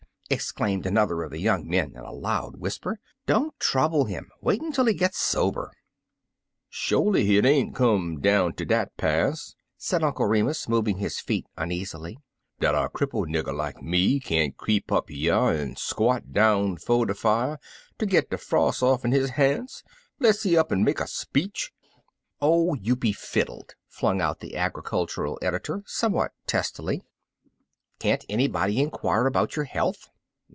[0.31, 4.61] '* exclaimed another of the young men in a loud whispen "Don't trouble him; wait
[4.61, 5.73] imtil he gets sober!'*
[6.69, 12.17] "Sho'ly hit ain't come down ter dat pass," said Uncle Remus, moving his feet uneasily,
[12.61, 17.13] "dat a cripple nigger like me can't creep up yer an' squot down 'fo' de
[17.13, 17.59] fier
[17.99, 19.83] ter git de fros' off'n his ban's
[20.21, 21.73] 'less he up'n make a speech."
[22.39, 27.03] "Oh, you be fiddled!" flung out the agri cultural editor somewhat testily;
[27.99, 30.07] "can't anybody inquire about your health?"